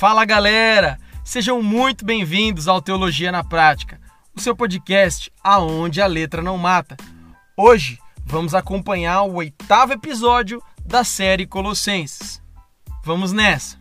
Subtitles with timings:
[0.00, 4.00] Fala galera, sejam muito bem-vindos ao Teologia na Prática,
[4.34, 6.96] o seu podcast aonde a letra não mata.
[7.54, 12.42] Hoje vamos acompanhar o oitavo episódio da série Colossenses.
[13.04, 13.78] Vamos nessa!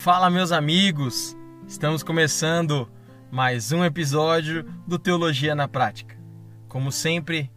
[0.00, 1.36] Fala, meus amigos!
[1.66, 2.90] Estamos começando
[3.30, 6.16] mais um episódio do Teologia na Prática.
[6.66, 7.50] Como sempre,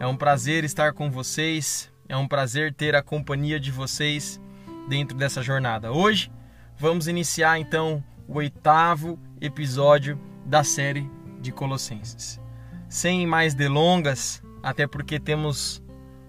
[0.00, 4.40] é um prazer estar com vocês, é um prazer ter a companhia de vocês
[4.88, 5.92] dentro dessa jornada.
[5.92, 6.30] Hoje
[6.76, 11.08] vamos iniciar então o oitavo episódio da série
[11.40, 12.40] de Colossenses.
[12.88, 15.82] Sem mais delongas, até porque temos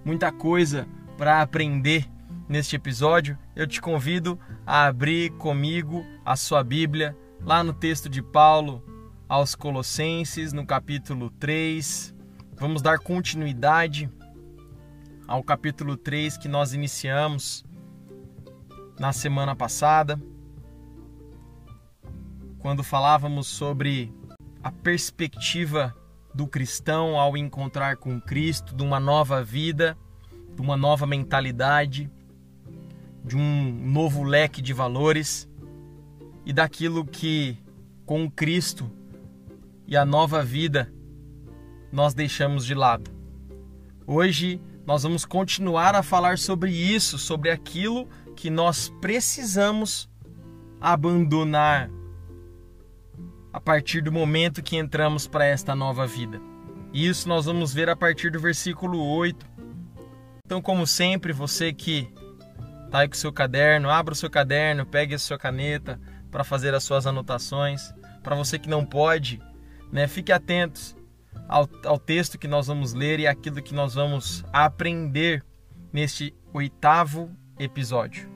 [0.06, 0.88] muita coisa
[1.18, 2.08] para aprender
[2.48, 8.22] neste episódio, eu te convido a abrir comigo a sua Bíblia lá no texto de
[8.22, 8.82] Paulo
[9.28, 12.16] aos Colossenses, no capítulo 3.
[12.56, 14.10] Vamos dar continuidade
[15.28, 17.66] ao capítulo 3 que nós iniciamos
[18.98, 20.22] na semana passada,
[22.60, 24.14] quando falávamos sobre
[24.64, 25.94] a perspectiva
[26.34, 29.98] do cristão ao encontrar com Cristo, de uma nova vida,
[30.56, 32.10] de uma nova mentalidade,
[33.26, 35.50] de um novo leque de valores
[36.46, 37.58] e daquilo que
[38.06, 38.92] com Cristo
[39.88, 40.92] e a nova vida
[41.92, 43.12] nós deixamos de lado.
[44.06, 50.10] Hoje nós vamos continuar a falar sobre isso, sobre aquilo que nós precisamos
[50.82, 51.90] abandonar
[53.54, 56.42] a partir do momento que entramos para esta nova vida.
[56.92, 59.46] Isso nós vamos ver a partir do versículo 8.
[60.46, 62.12] Então, como sempre, você que
[62.86, 66.00] está aí com o seu caderno, abra o seu caderno, pegue a sua caneta,
[66.34, 67.94] para fazer as suas anotações.
[68.24, 69.40] Para você que não pode,
[69.92, 70.96] né, fique atentos
[71.48, 75.46] ao, ao texto que nós vamos ler e aquilo que nós vamos aprender
[75.94, 78.28] neste oitavo episódio.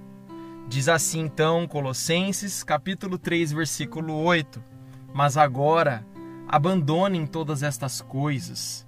[0.70, 4.64] Diz assim então Colossenses, capítulo 3, versículo 8:
[5.12, 6.06] Mas agora
[6.48, 8.86] abandonem todas estas coisas: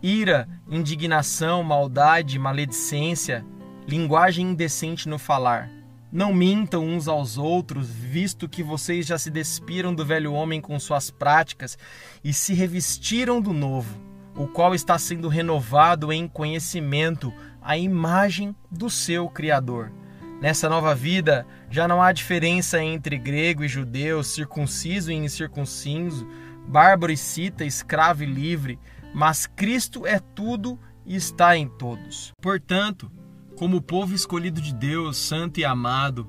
[0.00, 3.44] ira, indignação, maldade, maledicência,
[3.88, 5.81] linguagem indecente no falar
[6.12, 10.78] não mintam uns aos outros, visto que vocês já se despiram do velho homem com
[10.78, 11.78] suas práticas
[12.22, 13.98] e se revestiram do novo,
[14.36, 19.90] o qual está sendo renovado em conhecimento, à imagem do seu Criador.
[20.38, 26.28] Nessa nova vida, já não há diferença entre grego e judeu, circunciso e incircunciso,
[26.66, 28.78] bárbaro e cita, escravo e livre,
[29.14, 32.32] mas Cristo é tudo e está em todos.
[32.42, 33.10] Portanto,
[33.62, 36.28] como povo escolhido de Deus, santo e amado,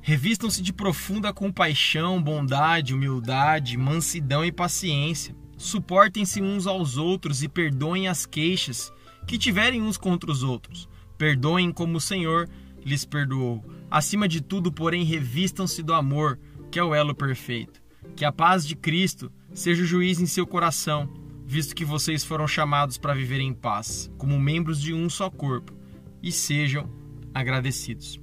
[0.00, 5.34] revistam-se de profunda compaixão, bondade, humildade, mansidão e paciência.
[5.56, 8.92] Suportem-se uns aos outros e perdoem as queixas
[9.26, 10.88] que tiverem uns contra os outros.
[11.18, 12.48] Perdoem como o Senhor
[12.84, 13.64] lhes perdoou.
[13.90, 16.38] Acima de tudo, porém, revistam-se do amor,
[16.70, 17.82] que é o elo perfeito.
[18.14, 21.12] Que a paz de Cristo seja o juiz em seu coração,
[21.44, 25.81] visto que vocês foram chamados para viver em paz, como membros de um só corpo
[26.22, 26.88] e sejam
[27.34, 28.20] agradecidos.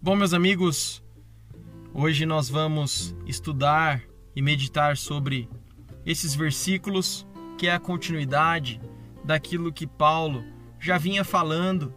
[0.00, 1.02] Bom, meus amigos,
[1.92, 4.02] hoje nós vamos estudar
[4.36, 5.48] e meditar sobre
[6.04, 7.26] esses versículos
[7.56, 8.80] que é a continuidade
[9.24, 10.44] daquilo que Paulo
[10.78, 11.92] já vinha falando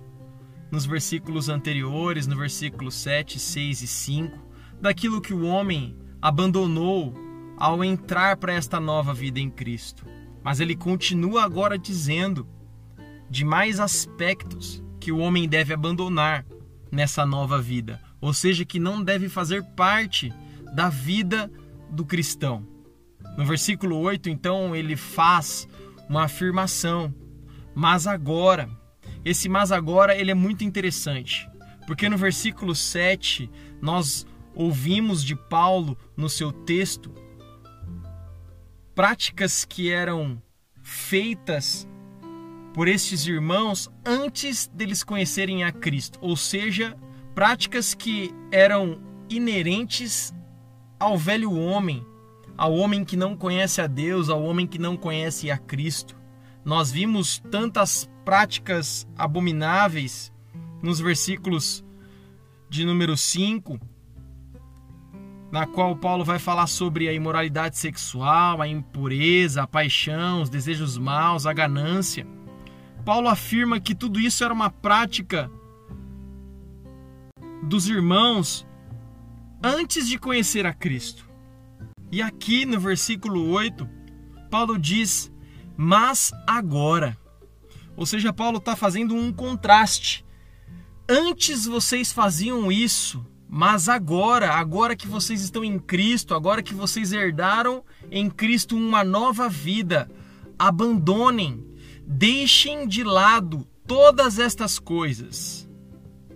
[0.72, 4.48] nos versículos anteriores, no versículo 7, 6 e 5,
[4.82, 7.14] daquilo que o homem abandonou
[7.58, 10.06] ao entrar para esta nova vida em Cristo.
[10.44, 12.48] Mas ele continua agora dizendo
[13.30, 16.46] de mais aspectos que o homem deve abandonar
[16.92, 20.34] nessa nova vida, ou seja, que não deve fazer parte
[20.74, 21.52] da vida
[21.90, 22.66] do cristão.
[23.38, 25.68] No versículo 8, então, ele faz
[26.10, 27.14] uma afirmação,
[27.76, 28.70] mas agora.
[29.24, 31.50] Esse mas agora ele é muito interessante,
[31.86, 33.50] porque no versículo 7
[33.82, 34.26] nós
[34.56, 37.14] ouvimos de Paulo no seu texto
[38.96, 40.42] práticas que eram
[40.82, 41.88] feitas
[42.78, 46.96] por estes irmãos antes deles conhecerem a Cristo, ou seja,
[47.34, 50.32] práticas que eram inerentes
[51.00, 52.06] ao velho homem,
[52.56, 56.16] ao homem que não conhece a Deus, ao homem que não conhece a Cristo.
[56.64, 60.32] Nós vimos tantas práticas abomináveis
[60.80, 61.84] nos versículos
[62.70, 63.80] de número 5,
[65.52, 70.96] na qual Paulo vai falar sobre a imoralidade sexual, a impureza, a paixão, os desejos
[70.96, 72.37] maus, a ganância.
[73.08, 75.50] Paulo afirma que tudo isso era uma prática
[77.64, 78.68] dos irmãos
[79.64, 81.26] antes de conhecer a Cristo.
[82.12, 83.90] E aqui no versículo 8,
[84.52, 85.32] Paulo diz:
[85.78, 87.18] Mas agora.
[87.96, 90.26] Ou seja, Paulo está fazendo um contraste.
[91.08, 97.14] Antes vocês faziam isso, mas agora, agora que vocês estão em Cristo, agora que vocês
[97.14, 100.12] herdaram em Cristo uma nova vida,
[100.60, 101.67] abandonem,
[102.08, 105.70] deixem de lado todas estas coisas: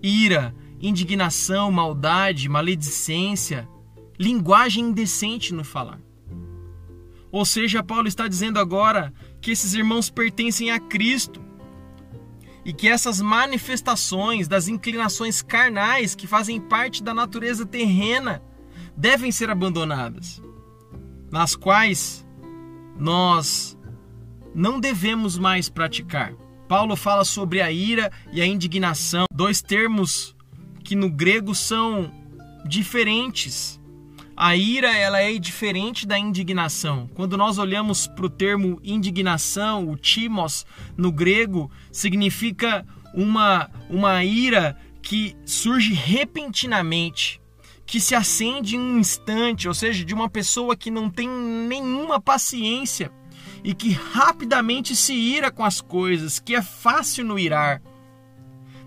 [0.03, 3.67] ira, indignação, maldade, maledicência,
[4.19, 6.01] linguagem indecente no falar.
[7.31, 11.41] Ou seja, Paulo está dizendo agora que esses irmãos pertencem a Cristo
[12.65, 18.43] e que essas manifestações das inclinações carnais que fazem parte da natureza terrena
[18.95, 20.41] devem ser abandonadas,
[21.31, 22.27] nas quais
[22.97, 23.77] nós
[24.53, 26.33] não devemos mais praticar.
[26.67, 30.35] Paulo fala sobre a ira e a indignação, dois termos
[30.83, 32.11] que no grego são
[32.65, 33.79] diferentes.
[34.35, 37.09] A ira ela é diferente da indignação.
[37.13, 40.65] Quando nós olhamos para o termo indignação, o timos
[40.97, 47.41] no grego significa uma, uma ira que surge repentinamente,
[47.85, 52.19] que se acende em um instante, ou seja, de uma pessoa que não tem nenhuma
[52.21, 53.11] paciência
[53.63, 57.81] e que rapidamente se ira com as coisas, que é fácil no irar.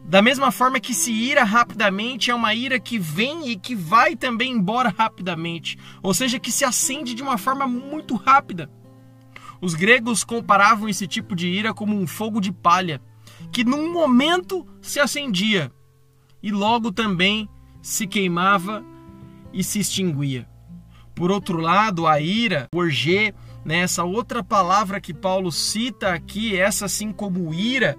[0.04, 4.14] Da mesma forma que se ira rapidamente, é uma ira que vem e que vai
[4.14, 8.70] também embora rapidamente, ou seja, que se acende de uma forma muito rápida.
[9.60, 13.00] Os gregos comparavam esse tipo de ira como um fogo de palha,
[13.50, 15.72] que num momento se acendia
[16.42, 17.48] e logo também
[17.80, 18.84] se queimava
[19.54, 20.46] e se extinguia.
[21.14, 23.32] Por outro lado, a ira, orgê,
[23.64, 27.96] né, essa outra palavra que Paulo cita aqui, essa assim como ira,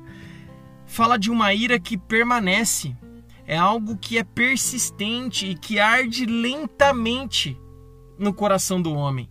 [0.86, 2.96] fala de uma ira que permanece,
[3.48, 7.58] é algo que é persistente e que arde lentamente
[8.18, 9.30] no coração do homem.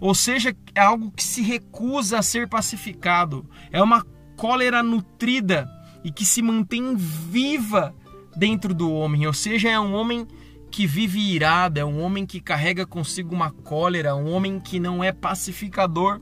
[0.00, 4.04] Ou seja, é algo que se recusa a ser pacificado, é uma
[4.36, 5.68] cólera nutrida
[6.02, 7.94] e que se mantém viva
[8.36, 10.26] dentro do homem, ou seja, é um homem
[10.70, 15.02] que vive irado, é um homem que carrega consigo uma cólera, um homem que não
[15.02, 16.20] é pacificador.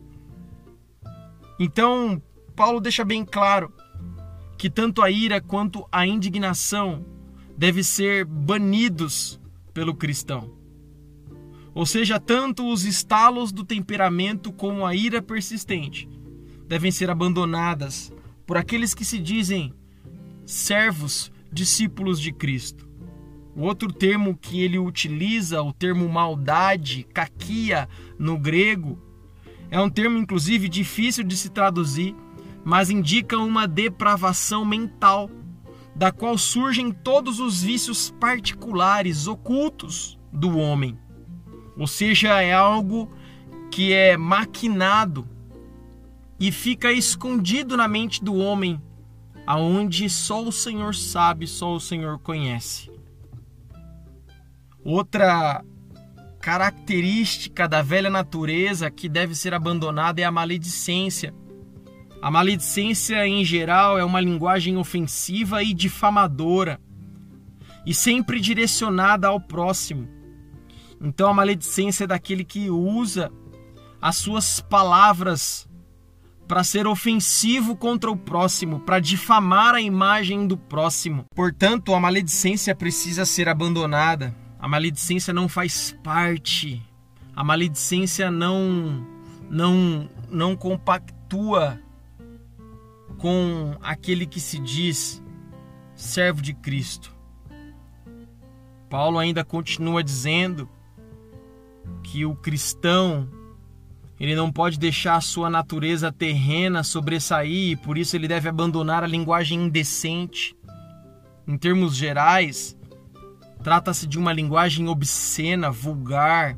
[1.61, 2.23] Então,
[2.57, 3.73] Paulo deixa bem claro
[4.57, 7.05] que tanto a ira quanto a indignação
[7.57, 9.41] devem ser banidos
[9.75, 10.57] pelo cristão.
[11.75, 16.09] Ou seja, tanto os estalos do temperamento como a ira persistente
[16.67, 18.13] devem ser abandonadas
[18.47, 19.73] por aqueles que se dizem
[20.45, 22.88] servos, discípulos de Cristo.
[23.59, 27.89] O outro termo que ele utiliza, o termo maldade, kakia
[28.19, 28.99] no grego,
[29.71, 32.15] é um termo inclusive difícil de se traduzir
[32.69, 35.31] mas indica uma depravação mental,
[35.95, 40.99] da qual surgem todos os vícios particulares, ocultos do homem.
[41.79, 43.11] Ou seja, é algo
[43.71, 45.27] que é maquinado
[46.39, 48.79] e fica escondido na mente do homem,
[49.47, 52.91] aonde só o Senhor sabe, só o Senhor conhece.
[54.91, 55.63] Outra
[56.41, 61.35] característica da velha natureza que deve ser abandonada é a maledicência
[62.21, 66.81] a maledicência, em geral, é uma linguagem ofensiva e difamadora,
[67.87, 70.09] e sempre direcionada ao próximo.
[71.01, 73.31] Então, a maledicência é daquele que usa
[74.03, 75.69] as suas palavras
[76.49, 81.25] para ser ofensivo contra o próximo, para difamar a imagem do próximo.
[81.37, 84.35] Portanto, a maledicência precisa ser abandonada.
[84.59, 86.83] A maledicência não faz parte.
[87.35, 89.07] A maledicência não
[89.49, 91.81] não não compactua
[93.19, 95.23] com aquele que se diz
[95.95, 97.15] servo de Cristo.
[98.89, 100.69] Paulo ainda continua dizendo
[102.03, 103.29] que o cristão
[104.19, 109.05] ele não pode deixar a sua natureza terrena sobressair e por isso ele deve abandonar
[109.05, 110.57] a linguagem indecente.
[111.47, 112.77] Em termos gerais,
[113.63, 116.57] trata-se de uma linguagem obscena, vulgar,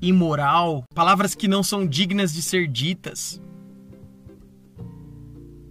[0.00, 3.40] imoral, palavras que não são dignas de ser ditas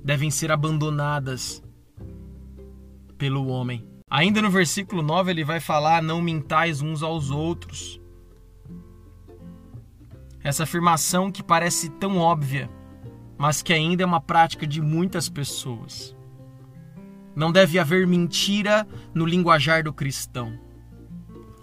[0.04, 1.64] devem ser abandonadas
[3.18, 3.88] pelo homem.
[4.10, 8.02] Ainda no versículo 9 ele vai falar: Não mintais uns aos outros.
[10.44, 12.70] Essa afirmação que parece tão óbvia,
[13.38, 16.16] mas que ainda é uma prática de muitas pessoas.
[17.36, 20.60] Não deve haver mentira no linguajar do cristão.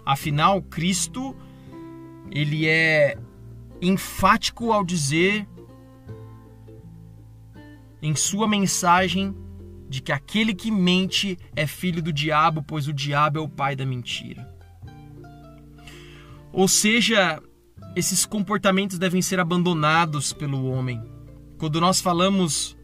[0.09, 1.35] Afinal, Cristo
[2.31, 3.15] ele é
[3.79, 5.47] enfático ao dizer
[8.01, 9.35] em sua mensagem
[9.87, 13.75] de que aquele que mente é filho do diabo, pois o diabo é o pai
[13.75, 14.51] da mentira.
[16.51, 17.39] Ou seja,
[17.95, 20.99] esses comportamentos devem ser abandonados pelo homem.
[21.59, 22.75] Quando nós falamos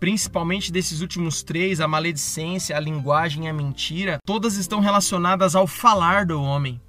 [0.00, 5.66] principalmente desses últimos três, a maledicência, a linguagem e a mentira, todas estão relacionadas ao
[5.66, 6.80] falar do homem.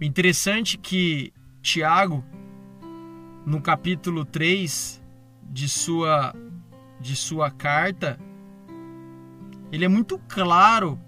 [0.00, 1.32] O interessante é que
[1.62, 2.24] Tiago,
[3.46, 5.02] no capítulo 3
[5.42, 6.34] de sua,
[7.00, 8.18] de sua carta,
[9.72, 11.00] ele é muito claro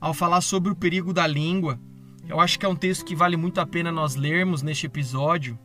[0.00, 1.80] ao falar sobre o perigo da língua.
[2.28, 5.58] Eu acho que é um texto que vale muito a pena nós lermos neste episódio.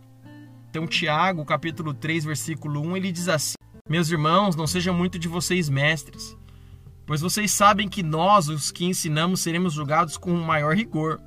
[0.69, 3.55] Então, Tiago, capítulo 3, versículo 1, ele diz assim:
[3.91, 6.37] Meus irmãos, não sejam muito de vocês mestres,
[7.05, 11.19] pois vocês sabem que nós, os que ensinamos, seremos julgados com maior rigor.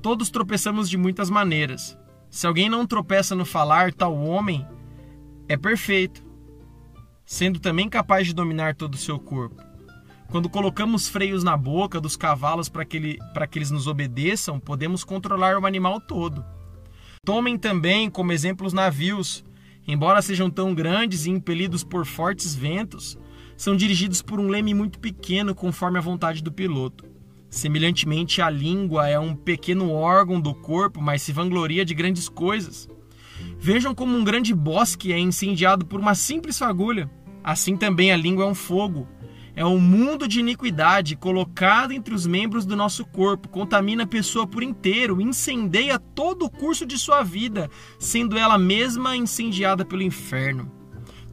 [0.00, 1.94] Todos tropeçamos de muitas maneiras.
[2.30, 4.66] Se alguém não tropeça no falar, tal homem
[5.46, 6.24] é perfeito,
[7.26, 9.62] sendo também capaz de dominar todo o seu corpo.
[10.30, 13.18] Quando colocamos freios na boca dos cavalos para que, ele,
[13.50, 16.42] que eles nos obedeçam, podemos controlar o animal todo.
[17.22, 19.44] Tomem também como exemplo os navios.
[19.86, 23.18] Embora sejam tão grandes e impelidos por fortes ventos,
[23.56, 27.04] são dirigidos por um leme muito pequeno conforme a vontade do piloto.
[27.50, 32.88] Semelhantemente, a língua é um pequeno órgão do corpo, mas se vangloria de grandes coisas.
[33.58, 37.10] Vejam como um grande bosque é incendiado por uma simples fagulha.
[37.44, 39.06] Assim também a língua é um fogo
[39.54, 44.46] é um mundo de iniquidade colocado entre os membros do nosso corpo, contamina a pessoa
[44.46, 50.72] por inteiro, incendeia todo o curso de sua vida, sendo ela mesma incendiada pelo inferno.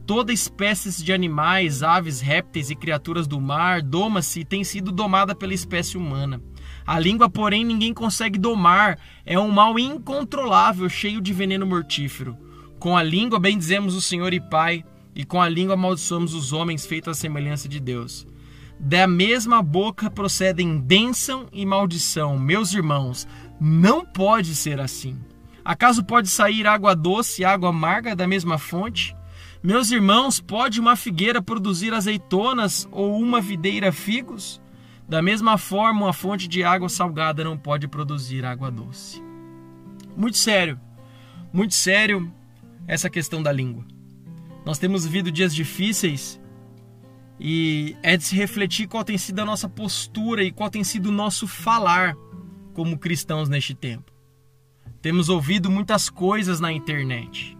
[0.06, 5.34] Toda espécie de animais, aves, répteis e criaturas do mar doma-se e tem sido domada
[5.34, 6.42] pela espécie humana.
[6.86, 12.36] A língua, porém, ninguém consegue domar, é um mal incontrolável, cheio de veneno mortífero.
[12.78, 14.84] Com a língua bendizemos o Senhor e Pai
[15.20, 18.26] e com a língua amaldiçoamos os homens feitos à semelhança de Deus.
[18.78, 22.38] Da mesma boca procedem bênção e maldição.
[22.38, 23.28] Meus irmãos,
[23.60, 25.18] não pode ser assim.
[25.62, 29.14] Acaso pode sair água doce e água amarga da mesma fonte?
[29.62, 34.58] Meus irmãos, pode uma figueira produzir azeitonas ou uma videira figos?
[35.06, 39.22] Da mesma forma, uma fonte de água salgada não pode produzir água doce.
[40.16, 40.80] Muito sério,
[41.52, 42.32] muito sério
[42.88, 43.84] essa questão da língua.
[44.70, 46.40] Nós temos vivido dias difíceis
[47.40, 51.08] e é de se refletir qual tem sido a nossa postura e qual tem sido
[51.08, 52.14] o nosso falar
[52.72, 54.12] como cristãos neste tempo.
[55.02, 57.58] Temos ouvido muitas coisas na internet.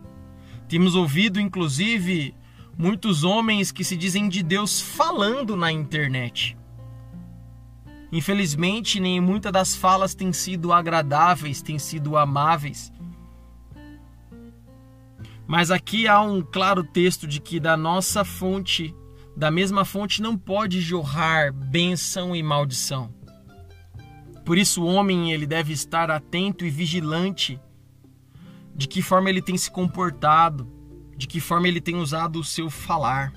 [0.69, 2.33] Temos ouvido, inclusive,
[2.79, 6.57] muitos homens que se dizem de Deus falando na internet.
[8.12, 12.93] Infelizmente, nem muitas das falas têm sido agradáveis, têm sido amáveis.
[15.50, 18.95] Mas aqui há um claro texto de que da nossa fonte,
[19.37, 23.12] da mesma fonte, não pode jorrar bênção e maldição.
[24.45, 27.61] Por isso o homem ele deve estar atento e vigilante
[28.76, 30.71] de que forma ele tem se comportado,
[31.16, 33.33] de que forma ele tem usado o seu falar.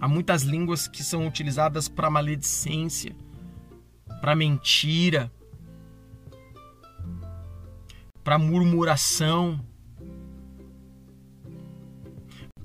[0.00, 3.14] Há muitas línguas que são utilizadas para maledicência,
[4.20, 5.30] para mentira,
[8.24, 9.64] para murmuração,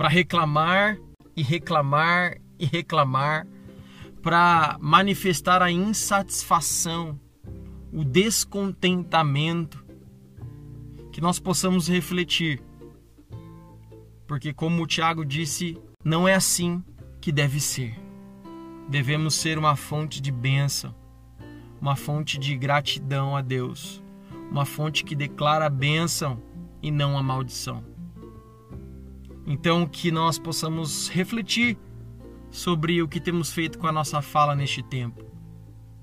[0.04, 1.00] para reclamar
[1.34, 3.48] e reclamar e reclamar,
[4.22, 7.18] para manifestar a insatisfação,
[7.90, 9.82] o descontentamento,
[11.10, 12.62] que nós possamos refletir.
[14.28, 16.84] Porque, como o Tiago disse, não é assim
[17.22, 17.98] que deve ser.
[18.90, 20.94] Devemos ser uma fonte de bênção,
[21.80, 24.04] uma fonte de gratidão a Deus,
[24.52, 26.44] uma fonte que declara a bênção
[26.82, 27.93] e não a maldição.
[29.46, 31.78] Então, que nós possamos refletir
[32.50, 35.26] sobre o que temos feito com a nossa fala neste tempo.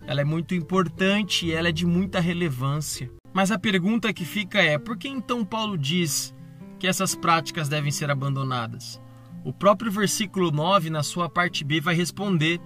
[0.07, 3.11] Ela é muito importante e ela é de muita relevância.
[3.33, 6.35] Mas a pergunta que fica é: por que então Paulo diz
[6.79, 9.01] que essas práticas devem ser abandonadas?
[9.45, 12.61] O próprio versículo 9, na sua parte B, vai responder: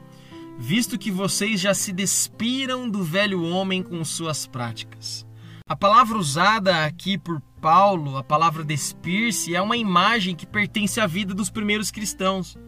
[0.59, 5.26] visto que vocês já se despiram do velho homem com suas práticas.
[5.66, 11.06] A palavra usada aqui por Paulo, a palavra despir-se, é uma imagem que pertence à
[11.06, 12.59] vida dos primeiros cristãos.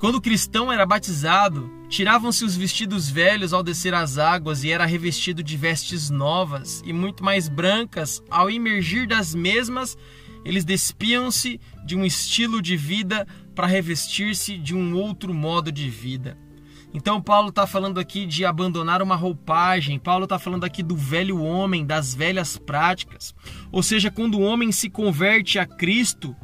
[0.00, 4.86] Quando o cristão era batizado, tiravam-se os vestidos velhos ao descer as águas e era
[4.86, 8.22] revestido de vestes novas e muito mais brancas.
[8.30, 9.94] Ao emergir das mesmas,
[10.42, 16.34] eles despiam-se de um estilo de vida para revestir-se de um outro modo de vida.
[16.94, 21.42] Então, Paulo está falando aqui de abandonar uma roupagem, Paulo está falando aqui do velho
[21.42, 23.34] homem, das velhas práticas.
[23.72, 26.36] Ou seja, quando o homem se converte a Cristo,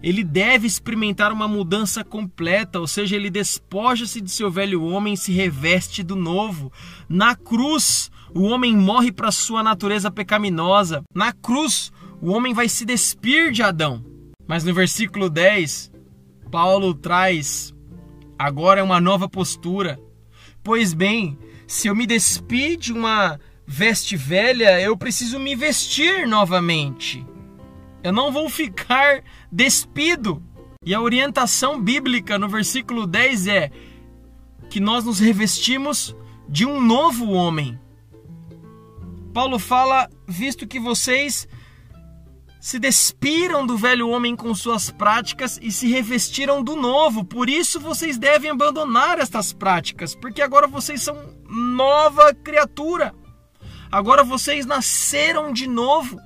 [0.00, 5.16] ele deve experimentar uma mudança completa, ou seja, ele despoja-se de seu velho homem e
[5.16, 6.72] se reveste do novo.
[7.08, 11.02] Na cruz, o homem morre para sua natureza pecaminosa.
[11.12, 14.04] Na cruz, o homem vai se despir de Adão.
[14.46, 15.90] Mas no versículo 10,
[16.48, 17.74] Paulo traz
[18.38, 19.98] agora uma nova postura.
[20.62, 27.26] Pois bem, se eu me despir de uma veste velha, eu preciso me vestir novamente.
[28.02, 30.42] Eu não vou ficar despido.
[30.84, 33.70] E a orientação bíblica no versículo 10 é
[34.70, 36.14] que nós nos revestimos
[36.48, 37.78] de um novo homem.
[39.32, 41.48] Paulo fala, visto que vocês
[42.66, 47.24] se despiram do velho homem com suas práticas e se revestiram do novo.
[47.24, 51.16] Por isso vocês devem abandonar estas práticas, porque agora vocês são
[51.48, 53.14] nova criatura.
[53.88, 56.18] Agora vocês nasceram de novo.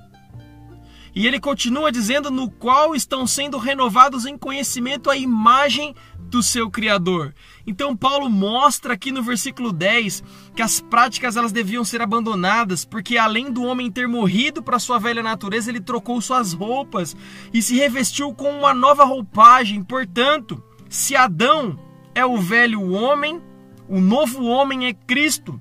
[1.13, 6.71] E ele continua dizendo: no qual estão sendo renovados em conhecimento a imagem do seu
[6.71, 7.35] Criador.
[7.65, 10.23] Então Paulo mostra aqui no versículo 10
[10.55, 14.99] que as práticas elas deviam ser abandonadas, porque além do homem ter morrido para sua
[14.99, 17.15] velha natureza, ele trocou suas roupas
[17.53, 19.83] e se revestiu com uma nova roupagem.
[19.83, 21.79] Portanto, se Adão
[22.13, 23.41] é o velho homem,
[23.87, 25.59] o novo homem é Cristo.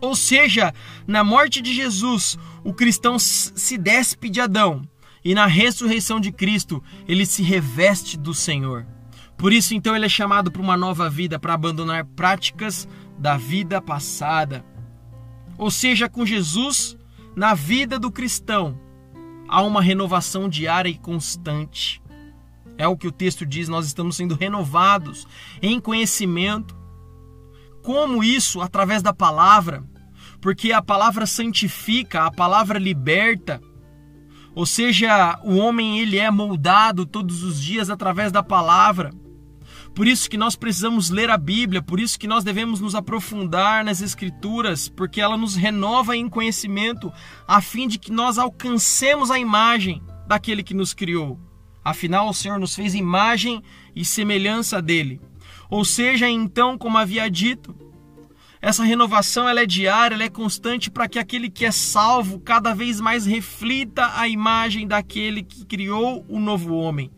[0.00, 0.72] Ou seja,
[1.06, 4.82] na morte de Jesus, o cristão se despe de Adão
[5.24, 8.86] e na ressurreição de Cristo, ele se reveste do Senhor.
[9.38, 13.80] Por isso, então, ele é chamado para uma nova vida, para abandonar práticas da vida
[13.80, 14.64] passada.
[15.56, 16.98] Ou seja, com Jesus,
[17.36, 18.76] na vida do cristão,
[19.48, 22.02] há uma renovação diária e constante.
[22.76, 25.26] É o que o texto diz, nós estamos sendo renovados
[25.62, 26.76] em conhecimento,
[27.82, 28.60] como isso?
[28.60, 29.84] Através da palavra.
[30.40, 33.60] Porque a palavra santifica, a palavra liberta.
[34.54, 39.10] Ou seja, o homem ele é moldado todos os dias através da palavra.
[39.98, 43.84] Por isso que nós precisamos ler a Bíblia, por isso que nós devemos nos aprofundar
[43.84, 47.12] nas Escrituras, porque ela nos renova em conhecimento,
[47.48, 51.36] a fim de que nós alcancemos a imagem daquele que nos criou.
[51.84, 53.60] Afinal, o Senhor nos fez imagem
[53.92, 55.20] e semelhança dele.
[55.68, 57.74] Ou seja, então, como havia dito,
[58.62, 62.72] essa renovação ela é diária, ela é constante para que aquele que é salvo cada
[62.72, 67.10] vez mais reflita a imagem daquele que criou o novo homem.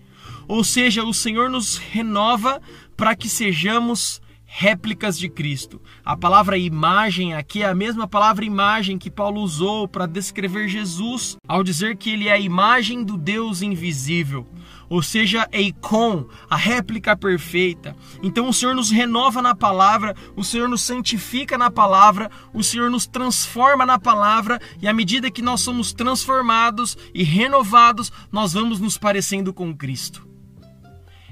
[0.50, 2.60] Ou seja, o Senhor nos renova
[2.96, 5.80] para que sejamos réplicas de Cristo.
[6.04, 11.36] A palavra imagem aqui é a mesma palavra imagem que Paulo usou para descrever Jesus
[11.46, 14.44] ao dizer que ele é a imagem do Deus invisível
[14.90, 17.94] ou seja, Eikon, a réplica perfeita.
[18.20, 22.90] Então o Senhor nos renova na palavra, o Senhor nos santifica na palavra, o Senhor
[22.90, 28.80] nos transforma na palavra, e à medida que nós somos transformados e renovados, nós vamos
[28.80, 30.29] nos parecendo com Cristo.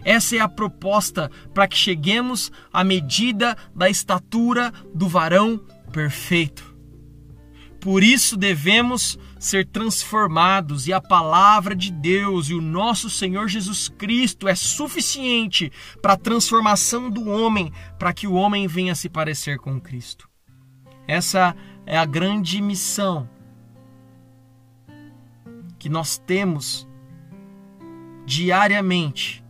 [0.08, 5.60] Essa é a proposta para que cheguemos à medida da estatura do varão
[5.92, 6.74] perfeito.
[7.78, 13.90] Por isso devemos ser transformados e a palavra de Deus e o nosso Senhor Jesus
[13.90, 19.58] Cristo é suficiente para a transformação do homem, para que o homem venha se parecer
[19.58, 20.26] com Cristo.
[21.06, 23.28] Essa é a grande missão
[25.78, 26.88] que nós temos
[28.24, 29.46] diariamente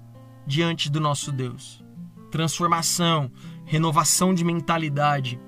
[0.49, 1.85] diante do nosso Deus.
[2.31, 3.31] Transformação,
[3.67, 5.39] renovação de mentalidade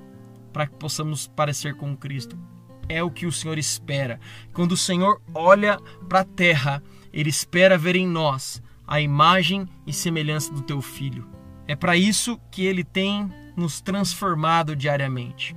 [0.53, 2.39] para que possamos parecer com Cristo
[2.87, 4.21] é o que o Senhor espera.
[4.53, 6.83] Quando o Senhor olha para a terra,
[7.13, 11.27] ele espera ver em nós a imagem e semelhança do teu filho.
[11.67, 15.57] É para isso que ele tem nos transformado diariamente.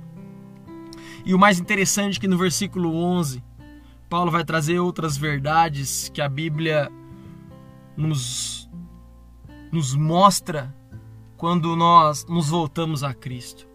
[1.24, 3.42] E o mais interessante é que no versículo 11,
[4.08, 6.90] Paulo vai trazer outras verdades que a Bíblia
[7.96, 8.63] nos,
[9.74, 10.72] nos mostra
[11.36, 13.66] quando nós nos voltamos a Cristo.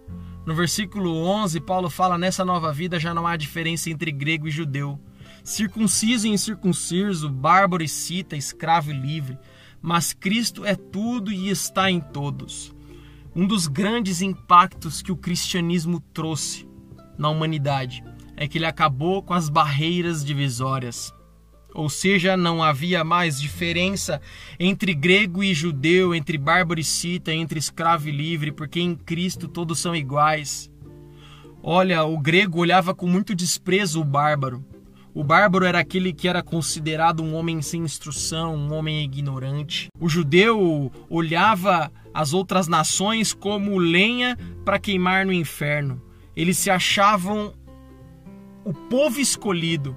[0.46, 4.52] No versículo 11, Paulo fala: Nessa nova vida já não há diferença entre grego e
[4.52, 4.98] judeu,
[5.44, 9.38] circunciso e incircunciso, bárbaro e cita, escravo e livre,
[9.82, 12.74] mas Cristo é tudo e está em todos.
[13.36, 16.66] Um dos grandes impactos que o cristianismo trouxe
[17.18, 18.02] na humanidade
[18.38, 21.14] é que ele acabou com as barreiras divisórias.
[21.74, 24.22] Ou seja, não havia mais diferença
[24.60, 29.48] entre grego e judeu, entre bárbaro e cita, entre escravo e livre, porque em Cristo
[29.48, 30.70] todos são iguais.
[31.62, 34.66] Olha, o grego olhava com muito desprezo o bárbaro.
[35.14, 39.90] O bárbaro era aquele que era considerado um homem sem instrução, um homem ignorante.
[40.00, 46.02] O judeu olhava as outras nações como lenha para queimar no inferno.
[46.36, 47.54] Eles se achavam
[48.64, 49.96] o povo escolhido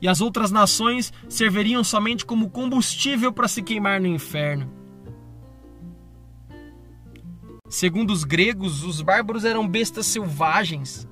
[0.00, 4.70] e as outras nações serviriam somente como combustível para se queimar no inferno.
[7.68, 11.06] Segundo os gregos, os bárbaros eram bestas selvagens.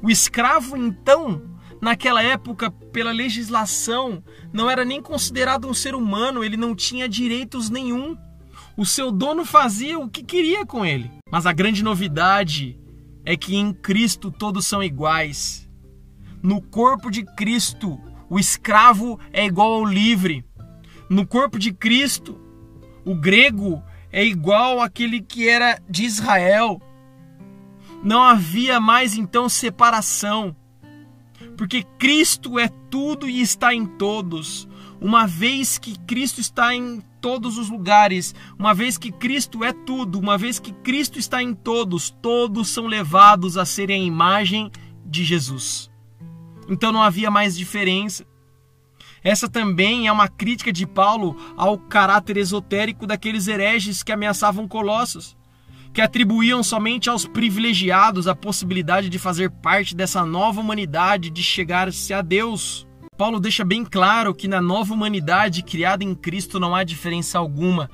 [0.00, 1.42] O escravo, então,
[1.80, 7.68] naquela época, pela legislação, não era nem considerado um ser humano, ele não tinha direitos
[7.68, 8.16] nenhum.
[8.76, 11.10] O seu dono fazia o que queria com ele.
[11.30, 12.78] Mas a grande novidade
[13.24, 15.68] é que em Cristo todos são iguais.
[16.40, 20.44] No corpo de Cristo, o escravo é igual ao livre.
[21.08, 22.38] No corpo de Cristo,
[23.04, 26.80] o grego é igual àquele que era de Israel.
[28.02, 30.54] Não havia mais então separação,
[31.56, 34.68] porque Cristo é tudo e está em todos.
[35.00, 40.18] Uma vez que Cristo está em todos os lugares, uma vez que Cristo é tudo,
[40.18, 44.70] uma vez que Cristo está em todos, todos são levados a serem a imagem
[45.04, 45.87] de Jesus.
[46.68, 48.24] Então não havia mais diferença.
[49.24, 55.36] Essa também é uma crítica de Paulo ao caráter esotérico daqueles hereges que ameaçavam Colossos
[55.92, 62.12] que atribuíam somente aos privilegiados a possibilidade de fazer parte dessa nova humanidade, de chegar-se
[62.12, 62.86] a Deus.
[63.16, 67.90] Paulo deixa bem claro que na nova humanidade criada em Cristo não há diferença alguma.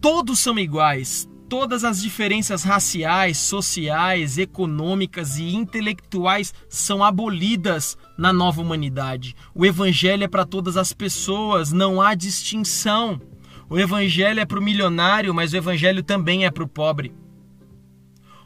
[0.00, 8.60] Todos são iguais, todas as diferenças raciais, sociais, econômicas e intelectuais são abolidas na nova
[8.60, 9.34] humanidade.
[9.54, 13.20] O evangelho é para todas as pessoas, não há distinção.
[13.68, 17.14] O evangelho é para o milionário, mas o evangelho também é para o pobre.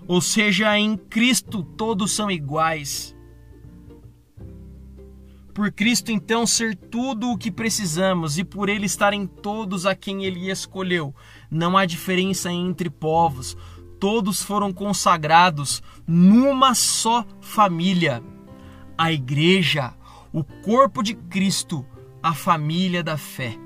[0.07, 3.15] Ou seja, em Cristo todos são iguais.
[5.59, 10.25] Por Cristo, então, ser tudo o que precisamos e por Ele estarem todos a quem
[10.25, 11.13] Ele escolheu.
[11.51, 13.57] Não há diferença entre povos.
[13.99, 18.23] Todos foram consagrados numa só família.
[18.97, 19.95] A Igreja,
[20.33, 21.85] o corpo de Cristo,
[22.23, 23.57] a família da fé.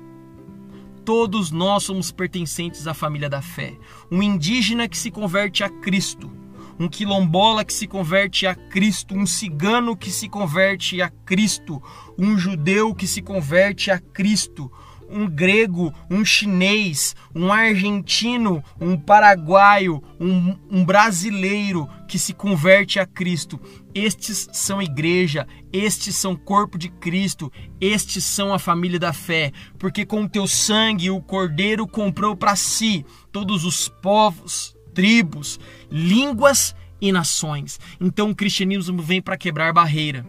[1.03, 3.77] Todos nós somos pertencentes à família da fé.
[4.09, 6.31] Um indígena que se converte a Cristo,
[6.79, 11.81] um quilombola que se converte a Cristo, um cigano que se converte a Cristo,
[12.17, 14.71] um judeu que se converte a Cristo,
[15.09, 23.05] um grego, um chinês, um argentino, um paraguaio, um, um, brasileiro que se converte a
[23.05, 23.59] Cristo.
[23.93, 30.05] Estes são igreja, estes são corpo de Cristo, estes são a família da fé, porque
[30.05, 35.59] com teu sangue o Cordeiro comprou para si todos os povos, tribos,
[35.91, 37.79] línguas e nações.
[37.99, 40.25] Então o cristianismo vem para quebrar barreira.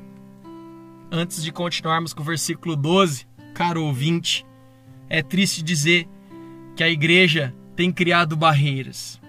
[1.10, 4.44] Antes de continuarmos com o versículo 12, caro ouvinte,
[5.08, 6.08] é triste dizer
[6.76, 9.20] que a igreja tem criado barreiras.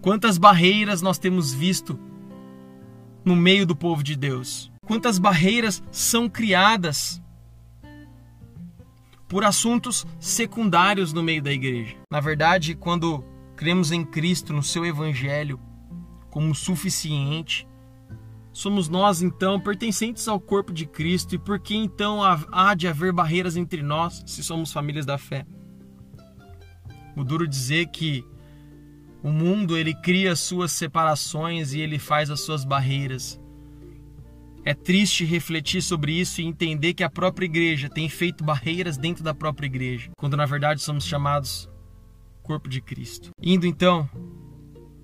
[0.00, 1.98] Quantas barreiras nós temos visto
[3.24, 4.70] no meio do povo de Deus?
[4.86, 7.22] Quantas barreiras são criadas
[9.26, 11.96] por assuntos secundários no meio da igreja?
[12.10, 13.24] Na verdade, quando
[13.56, 15.58] cremos em Cristo, no seu evangelho,
[16.30, 17.66] como suficiente,
[18.54, 23.12] Somos nós, então, pertencentes ao corpo de Cristo, e por que então há de haver
[23.12, 25.44] barreiras entre nós, se somos famílias da fé?
[27.16, 28.24] O duro dizer que
[29.24, 33.40] o mundo ele cria as suas separações e ele faz as suas barreiras.
[34.64, 39.24] É triste refletir sobre isso e entender que a própria igreja tem feito barreiras dentro
[39.24, 41.68] da própria igreja, quando na verdade somos chamados
[42.40, 43.30] corpo de Cristo.
[43.42, 44.08] Indo então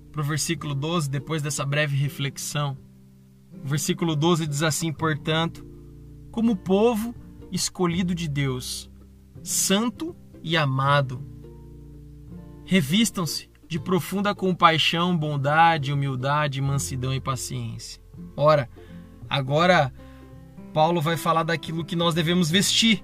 [0.09, 2.77] para o versículo 12, depois dessa breve reflexão,
[3.63, 5.65] o versículo 12 diz assim: Portanto,
[6.31, 7.13] como povo
[7.51, 8.89] escolhido de Deus,
[9.43, 11.21] santo e amado,
[12.65, 18.01] revistam-se de profunda compaixão, bondade, humildade, mansidão e paciência.
[18.35, 18.69] Ora,
[19.29, 19.93] agora
[20.73, 23.03] Paulo vai falar daquilo que nós devemos vestir.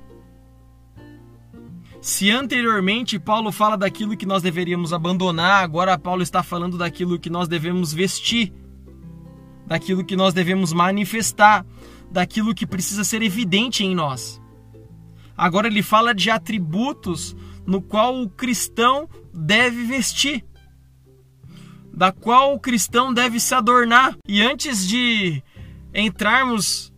[2.01, 7.29] Se anteriormente Paulo fala daquilo que nós deveríamos abandonar, agora Paulo está falando daquilo que
[7.29, 8.53] nós devemos vestir
[9.67, 11.63] daquilo que nós devemos manifestar,
[12.10, 14.41] daquilo que precisa ser evidente em nós.
[15.38, 20.43] Agora ele fala de atributos no qual o cristão deve vestir,
[21.93, 24.17] da qual o cristão deve se adornar.
[24.27, 25.43] E antes de
[25.93, 26.91] entrarmos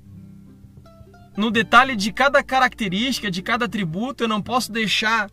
[1.36, 5.30] no detalhe de cada característica, de cada atributo, eu não posso deixar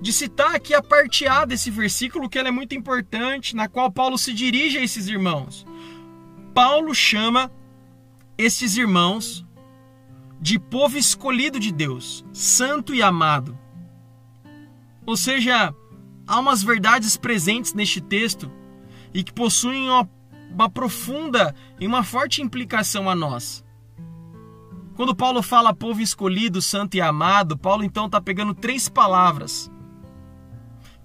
[0.00, 3.90] de citar aqui a parte A desse versículo, que ela é muito importante, na qual
[3.90, 5.66] Paulo se dirige a esses irmãos.
[6.62, 7.50] Paulo chama
[8.36, 9.46] estes irmãos
[10.38, 13.58] de povo escolhido de Deus, santo e amado.
[15.06, 15.74] Ou seja,
[16.26, 18.52] há umas verdades presentes neste texto
[19.14, 20.10] e que possuem uma,
[20.52, 23.64] uma profunda e uma forte implicação a nós.
[24.96, 29.72] Quando Paulo fala povo escolhido, santo e amado, Paulo então está pegando três palavras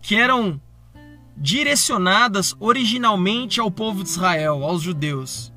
[0.02, 0.62] que eram
[1.38, 5.54] direcionadas originalmente ao povo de Israel, aos judeus.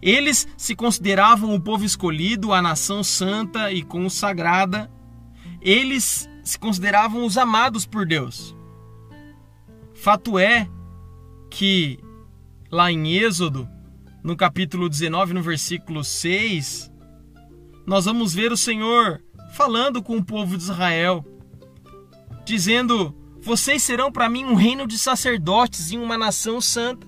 [0.00, 4.90] Eles se consideravam o povo escolhido, a nação santa e consagrada.
[5.60, 8.54] Eles se consideravam os amados por Deus.
[9.94, 10.68] Fato é
[11.50, 11.98] que
[12.70, 13.68] lá em Êxodo,
[14.22, 16.92] no capítulo 19, no versículo 6,
[17.86, 19.22] nós vamos ver o Senhor
[19.52, 21.24] falando com o povo de Israel,
[22.44, 23.14] dizendo:
[23.46, 27.06] Vocês serão para mim um reino de sacerdotes e uma nação santa.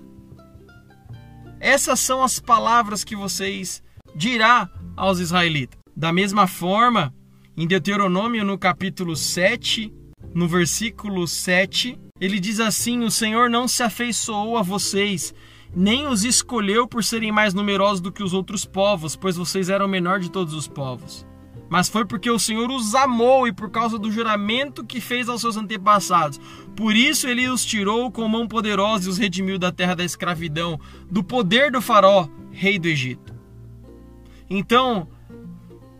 [1.59, 3.83] Essas são as palavras que vocês
[4.15, 5.77] dirá aos israelitas.
[5.93, 7.13] Da mesma forma,
[7.57, 9.93] em Deuteronômio, no capítulo 7,
[10.33, 15.33] no versículo 7, ele diz assim: O Senhor não se afeiçoou a vocês,
[15.75, 19.87] nem os escolheu por serem mais numerosos do que os outros povos, pois vocês eram
[19.87, 21.27] o menor de todos os povos.
[21.69, 25.41] Mas foi porque o Senhor os amou e por causa do juramento que fez aos
[25.41, 26.39] seus antepassados.
[26.75, 30.79] Por isso ele os tirou com mão poderosa e os redimiu da terra da escravidão,
[31.09, 33.33] do poder do Faraó, rei do Egito.
[34.49, 35.07] Então,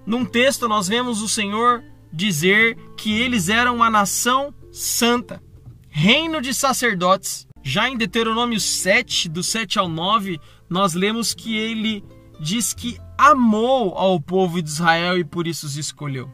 [0.05, 5.41] num texto nós vemos o Senhor dizer que eles eram uma nação santa,
[5.89, 12.03] reino de sacerdotes já em Deuteronômio 7, do 7 ao 9, nós lemos que ele
[12.39, 16.31] diz que amou ao povo de Israel e por isso os escolheu.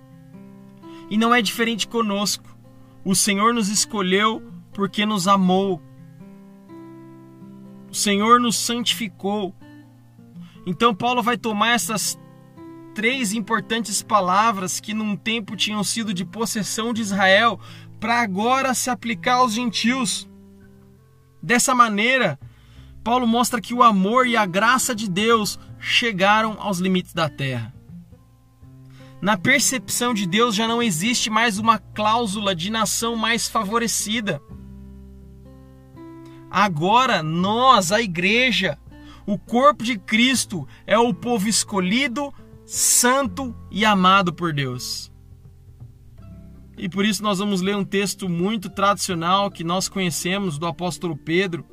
[1.09, 2.55] E não é diferente conosco.
[3.03, 5.81] O Senhor nos escolheu porque nos amou.
[7.89, 9.55] O Senhor nos santificou.
[10.63, 12.19] Então Paulo vai tomar essas
[12.93, 17.59] três importantes palavras que num tempo tinham sido de possessão de Israel
[17.99, 20.29] para agora se aplicar aos gentios.
[21.41, 22.39] Dessa maneira,
[23.03, 27.71] Paulo mostra que o amor e a graça de Deus chegaram aos limites da terra.
[29.21, 34.41] Na percepção de Deus já não existe mais uma cláusula de nação mais favorecida.
[36.49, 38.79] Agora, nós, a igreja,
[39.27, 42.33] o corpo de Cristo, é o povo escolhido,
[42.65, 45.11] santo e amado por Deus.
[46.77, 51.15] E por isso nós vamos ler um texto muito tradicional que nós conhecemos do apóstolo
[51.15, 51.63] Pedro,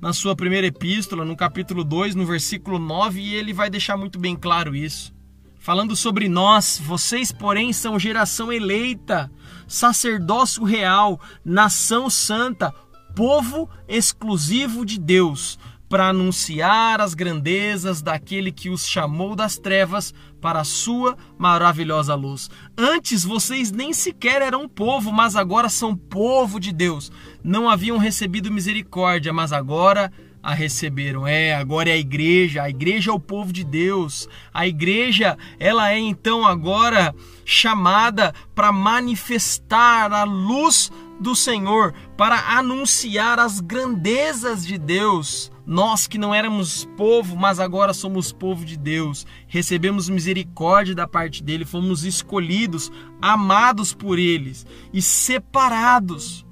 [0.00, 4.18] na sua primeira epístola, no capítulo 2, no versículo 9, e ele vai deixar muito
[4.18, 5.12] bem claro isso.
[5.58, 9.30] Falando sobre nós, vocês, porém, são geração eleita,
[9.66, 12.72] sacerdócio real, nação santa,
[13.14, 20.60] povo exclusivo de Deus, para anunciar as grandezas daquele que os chamou das trevas para
[20.60, 22.50] a sua maravilhosa luz.
[22.76, 27.10] Antes vocês nem sequer eram povo, mas agora são povo de Deus.
[27.42, 30.12] Não haviam recebido misericórdia, mas agora
[30.48, 31.26] a receberam.
[31.26, 32.62] É, agora é a igreja.
[32.62, 34.26] A igreja é o povo de Deus.
[34.52, 43.38] A igreja, ela é então agora chamada para manifestar a luz do Senhor, para anunciar
[43.38, 49.26] as grandezas de Deus nós que não éramos povo, mas agora somos povo de Deus,
[49.46, 56.47] recebemos misericórdia da parte dele, fomos escolhidos, amados por eles e separados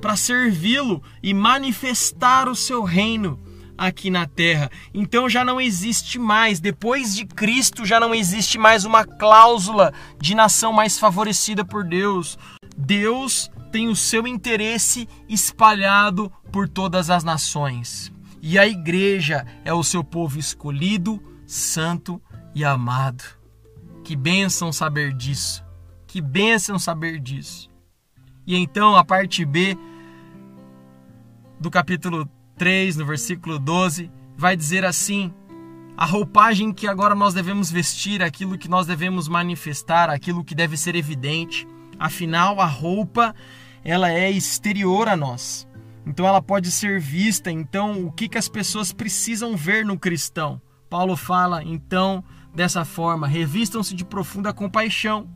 [0.00, 3.38] para servi-lo e manifestar o seu reino
[3.76, 4.70] aqui na terra.
[4.92, 10.34] Então já não existe mais, depois de Cristo, já não existe mais uma cláusula de
[10.34, 12.38] nação mais favorecida por Deus.
[12.76, 18.12] Deus tem o seu interesse espalhado por todas as nações.
[18.42, 22.20] E a igreja é o seu povo escolhido, santo
[22.54, 23.24] e amado.
[24.04, 25.64] Que bênção saber disso.
[26.06, 27.70] Que bênção saber disso.
[28.46, 29.78] E então a parte B
[31.60, 35.32] do capítulo 3, no versículo 12, vai dizer assim:
[35.96, 40.76] a roupagem que agora nós devemos vestir, aquilo que nós devemos manifestar, aquilo que deve
[40.76, 41.68] ser evidente.
[41.98, 43.34] Afinal, a roupa
[43.84, 45.68] ela é exterior a nós.
[46.06, 47.50] Então ela pode ser vista.
[47.50, 50.60] Então, o que, que as pessoas precisam ver no cristão?
[50.88, 55.28] Paulo fala, então, dessa forma: revistam-se de profunda compaixão,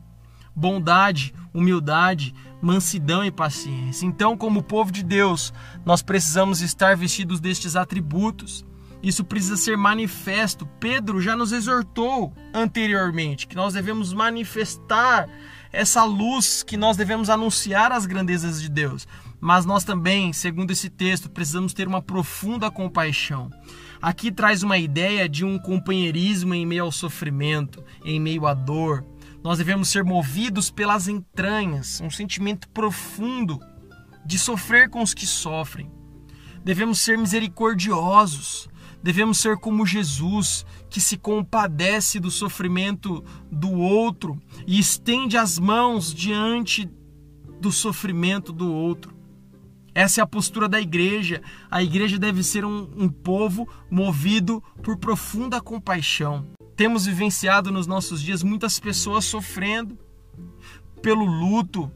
[0.55, 4.05] bondade, humildade, mansidão e paciência.
[4.05, 5.53] Então, como povo de Deus,
[5.85, 8.65] nós precisamos estar vestidos destes atributos.
[9.03, 10.65] Isso precisa ser manifesto.
[10.79, 15.27] Pedro já nos exortou anteriormente que nós devemos manifestar
[15.71, 19.05] essa luz, que nós devemos anunciar as grandezas de Deus
[19.45, 23.51] mas nós também, segundo esse texto, precisamos ter uma profunda compaixão.
[24.01, 29.05] Aqui traz uma ideia de um companheirismo em meio ao sofrimento, em meio à dor.
[29.45, 33.59] Nós devemos ser movidos pelas entranhas, um sentimento profundo
[34.25, 35.91] de sofrer com os que sofrem.
[36.63, 38.67] Devemos ser misericordiosos,
[39.03, 46.11] devemos ser como Jesus, que se compadece do sofrimento do outro e estende as mãos
[46.11, 46.89] diante
[47.61, 49.15] do sofrimento do outro.
[49.93, 51.39] Essa é a postura da igreja.
[51.69, 56.54] A igreja deve ser um, um povo movido por profunda compaixão.
[56.75, 59.97] Temos vivenciado nos nossos dias muitas pessoas sofrendo
[61.01, 61.91] pelo luto,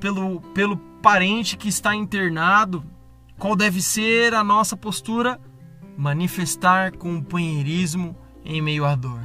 [0.00, 2.84] pelo, pelo parente que está internado.
[3.38, 5.40] Qual deve ser a nossa postura?
[5.96, 9.20] Manifestar companheirismo em meio à dor.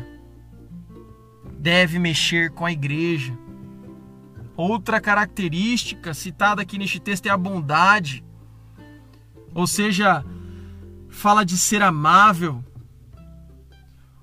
[1.58, 3.38] Deve mexer com a igreja
[4.58, 8.26] Outra característica citada aqui neste texto é a bondade.
[9.54, 10.26] Ou seja,
[11.10, 12.66] fala de ser amável,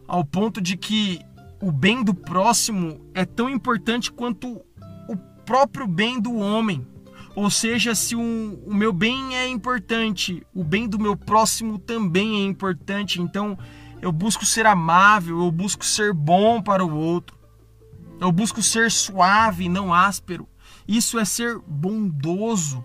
[0.06, 1.20] ao ponto de que
[1.60, 4.60] o bem do próximo é tão importante quanto
[5.08, 6.86] o próprio bem do homem.
[7.34, 8.20] Ou seja, se o,
[8.66, 13.20] o meu bem é importante, o bem do meu próximo também é importante.
[13.20, 13.58] Então,
[14.00, 17.36] eu busco ser amável, eu busco ser bom para o outro.
[18.20, 20.46] Eu busco ser suave, não áspero.
[20.86, 22.84] Isso é ser bondoso.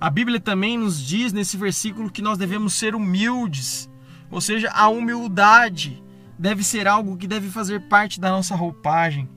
[0.00, 3.87] A Bíblia também nos diz nesse versículo que nós devemos ser humildes,
[4.30, 6.02] ou seja, a humildade
[6.38, 9.28] deve ser algo que deve fazer parte da nossa roupagem.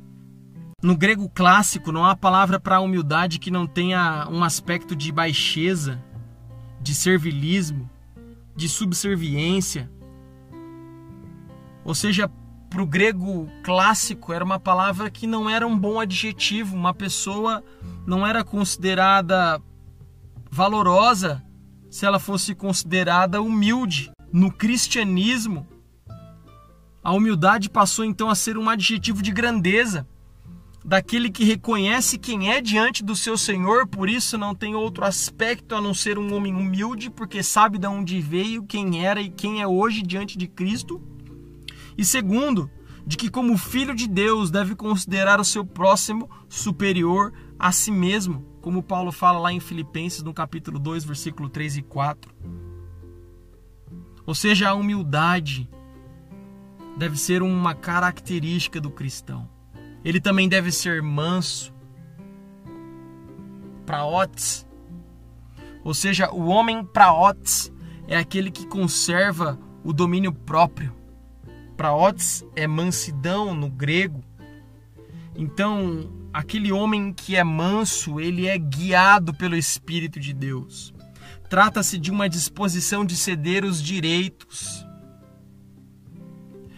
[0.82, 6.02] No grego clássico não há palavra para humildade que não tenha um aspecto de baixeza,
[6.82, 7.90] de servilismo,
[8.56, 9.90] de subserviência.
[11.84, 12.30] Ou seja,
[12.70, 16.76] para o grego clássico era uma palavra que não era um bom adjetivo.
[16.76, 17.64] Uma pessoa
[18.08, 19.62] não era considerada
[20.50, 21.44] valorosa
[21.90, 24.10] se ela fosse considerada humilde.
[24.32, 25.68] No cristianismo,
[27.04, 30.08] a humildade passou então a ser um adjetivo de grandeza,
[30.86, 35.76] daquele que reconhece quem é diante do seu Senhor, por isso não tem outro aspecto
[35.76, 39.62] a não ser um homem humilde, porque sabe de onde veio, quem era e quem
[39.62, 41.02] é hoje diante de Cristo.
[41.98, 42.72] E segundo,
[43.06, 48.46] de que, como filho de Deus, deve considerar o seu próximo superior a si mesmo,
[48.62, 52.71] como Paulo fala lá em Filipenses, no capítulo 2, versículo 3 e 4.
[54.32, 55.70] Ou seja, a humildade
[56.96, 59.46] deve ser uma característica do cristão.
[60.06, 61.74] Ele também deve ser manso,
[63.86, 64.66] praotes.
[65.84, 67.74] Ou seja, o homem praotes
[68.08, 70.96] é aquele que conserva o domínio próprio
[71.76, 74.24] Praotes é mansidão no grego.
[75.36, 80.94] Então, aquele homem que é manso, ele é guiado pelo Espírito de Deus.
[81.52, 84.88] Trata-se de uma disposição de ceder os direitos.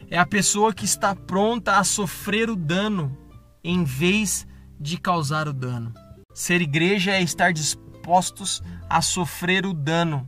[0.10, 3.16] É a pessoa que está pronta a sofrer o dano
[3.64, 4.48] em vez
[4.80, 5.94] de causar o dano.
[6.34, 10.28] Ser igreja é estar dispostos a sofrer o dano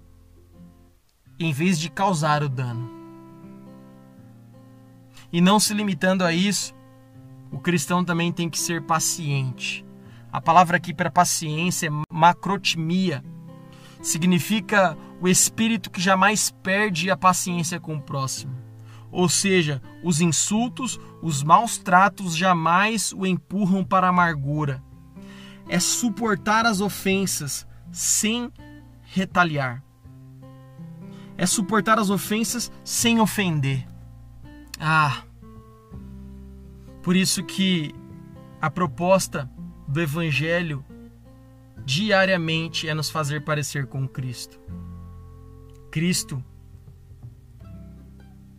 [1.39, 2.87] em vez de causar o dano.
[5.33, 6.71] E não se limitando a isso,
[7.51, 9.83] o cristão também tem que ser paciente.
[10.31, 13.23] A palavra aqui para paciência é macrotimia.
[14.05, 18.55] Significa o espírito que jamais perde a paciência com o próximo.
[19.11, 24.79] Ou seja, os insultos, os maus tratos jamais o empurram para a amargura.
[25.67, 28.53] É suportar as ofensas sem
[29.01, 29.83] retaliar.
[31.35, 33.87] É suportar as ofensas sem ofender.
[34.79, 35.23] Ah,
[37.01, 37.91] por isso que
[38.61, 39.49] a proposta
[39.87, 40.85] do Evangelho
[41.85, 44.59] diariamente é nos fazer parecer com Cristo.
[45.91, 46.43] Cristo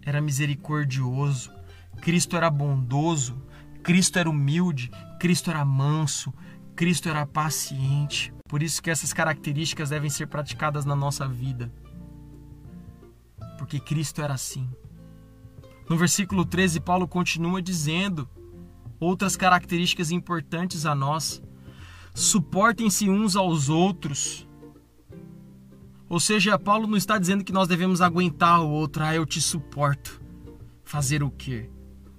[0.01, 1.53] era misericordioso,
[2.01, 3.43] Cristo era bondoso,
[3.83, 6.33] Cristo era humilde, Cristo era manso,
[6.77, 8.33] Cristo era paciente.
[8.49, 11.73] Por isso que essas características devem ser praticadas na nossa vida.
[13.59, 14.71] Porque Cristo era assim.
[15.89, 18.29] No versículo 13, Paulo continua dizendo
[19.01, 21.43] outras características importantes a nós.
[22.17, 24.49] Suportem-se uns aos outros.
[26.09, 29.39] Ou seja, Paulo não está dizendo que nós devemos aguentar o outro, ah, eu te
[29.39, 30.19] suporto.
[30.83, 31.69] Fazer o quê?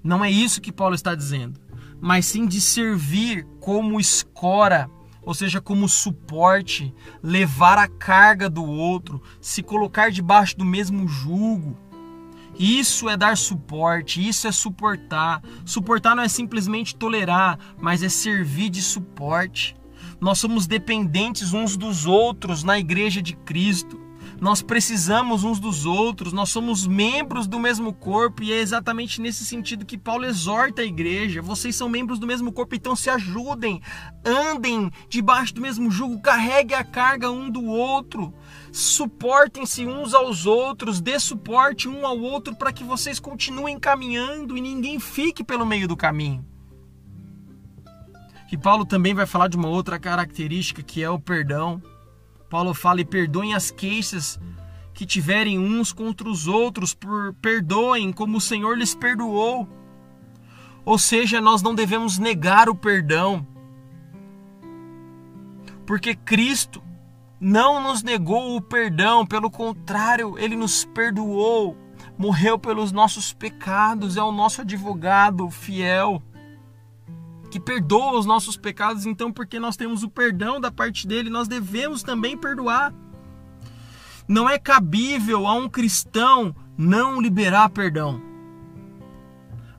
[0.03, 1.59] Não é isso que Paulo está dizendo,
[1.99, 4.87] mas sim de servir como escora,
[5.19, 6.93] ou seja, como suporte,
[7.23, 11.75] levar a carga do outro, se colocar debaixo do mesmo jugo.
[12.59, 15.41] Isso é dar suporte, isso é suportar.
[15.65, 19.75] Suportar não é simplesmente tolerar, mas é servir de suporte.
[20.19, 24.07] Nós somos dependentes uns dos outros na igreja de Cristo.
[24.39, 29.43] Nós precisamos uns dos outros, nós somos membros do mesmo corpo e é exatamente nesse
[29.43, 31.41] sentido que Paulo exorta a igreja.
[31.41, 33.81] Vocês são membros do mesmo corpo, então se ajudem,
[34.23, 38.31] andem debaixo do mesmo jugo, carregue a carga um do outro,
[38.71, 44.61] suportem-se uns aos outros, dê suporte um ao outro para que vocês continuem caminhando e
[44.61, 46.45] ninguém fique pelo meio do caminho.
[48.51, 51.81] E Paulo também vai falar de uma outra característica que é o perdão.
[52.49, 54.39] Paulo fala: e perdoem as queixas
[54.93, 59.67] que tiverem uns contra os outros, por perdoem como o Senhor lhes perdoou.
[60.85, 63.45] Ou seja, nós não devemos negar o perdão.
[65.85, 66.81] Porque Cristo
[67.39, 71.77] não nos negou o perdão, pelo contrário, ele nos perdoou,
[72.17, 76.21] morreu pelos nossos pecados, é o nosso advogado fiel
[77.49, 81.47] que perdoa os nossos pecados, então porque nós temos o perdão da parte dele, nós
[81.47, 82.93] devemos também perdoar.
[84.27, 88.21] Não é cabível a um cristão não liberar perdão.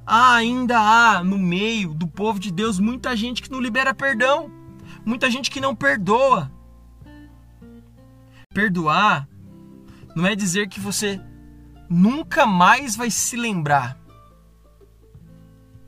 [0.06, 4.50] Há, ainda há no meio do povo de Deus muita gente que não libera perdão,
[5.04, 6.50] muita gente que não perdoa.
[8.54, 9.28] Perdoar
[10.16, 11.20] não é dizer que você
[11.90, 13.97] nunca mais vai se lembrar.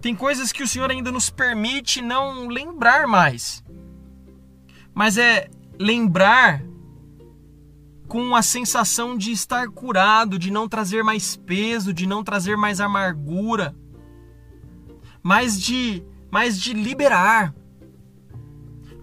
[0.01, 3.62] Tem coisas que o Senhor ainda nos permite não lembrar mais.
[4.94, 5.48] Mas é
[5.78, 6.62] lembrar
[8.09, 12.80] com a sensação de estar curado, de não trazer mais peso, de não trazer mais
[12.80, 13.76] amargura,
[15.22, 17.55] mas de, mas de liberar,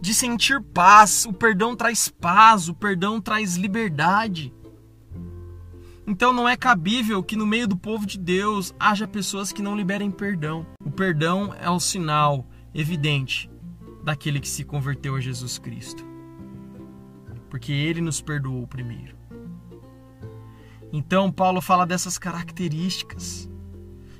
[0.01, 1.25] de sentir paz.
[1.25, 4.53] O perdão traz paz, o perdão traz liberdade.
[6.07, 9.75] Então não é cabível que no meio do povo de Deus haja pessoas que não
[9.75, 10.65] liberem perdão.
[10.83, 13.51] O perdão é um sinal evidente
[14.03, 16.07] daquele que se converteu a Jesus Cristo
[17.49, 19.15] porque ele nos perdoou primeiro.
[20.91, 23.49] Então, Paulo fala dessas características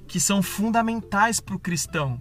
[0.08, 2.20] que são fundamentais para o cristão,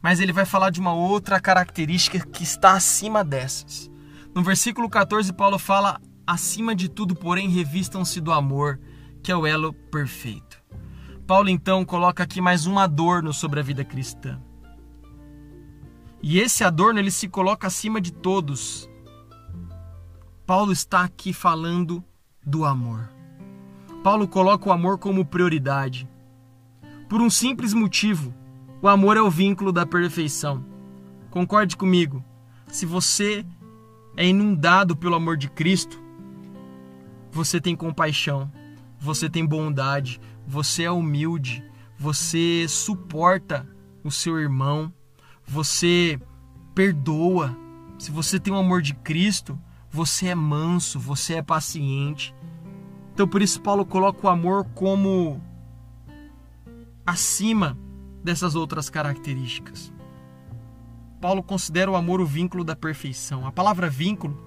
[0.00, 3.90] mas ele vai falar de uma outra característica que está acima dessas.
[4.34, 8.80] No versículo 14, Paulo fala: acima de tudo, porém, revistam-se do amor,
[9.22, 10.60] que é o elo perfeito.
[11.26, 14.40] Paulo então coloca aqui mais um adorno sobre a vida cristã.
[16.22, 18.88] E esse adorno ele se coloca acima de todos,
[20.46, 22.04] Paulo está aqui falando
[22.44, 23.08] do amor.
[24.02, 26.08] Paulo coloca o amor como prioridade.
[27.08, 28.34] Por um simples motivo:
[28.82, 30.64] o amor é o vínculo da perfeição.
[31.30, 32.24] Concorde comigo.
[32.66, 33.46] Se você
[34.16, 36.02] é inundado pelo amor de Cristo,
[37.30, 38.50] você tem compaixão,
[39.02, 41.64] você tem bondade, você é humilde,
[41.98, 43.68] você suporta
[44.04, 44.92] o seu irmão,
[45.44, 46.20] você
[46.72, 47.56] perdoa.
[47.98, 49.58] Se você tem o amor de Cristo,
[49.90, 52.32] você é manso, você é paciente.
[53.12, 55.42] Então por isso Paulo coloca o amor como
[57.04, 57.76] acima
[58.22, 59.92] dessas outras características.
[61.20, 63.46] Paulo considera o amor o vínculo da perfeição.
[63.46, 64.40] A palavra vínculo,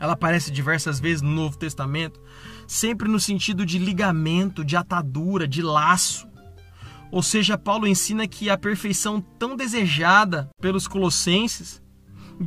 [0.00, 2.20] ela aparece diversas vezes no Novo Testamento,
[2.68, 6.28] sempre no sentido de ligamento, de atadura, de laço.
[7.10, 11.82] Ou seja, Paulo ensina que a perfeição tão desejada pelos colossenses